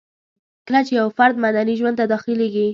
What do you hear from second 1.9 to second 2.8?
ته داخليږي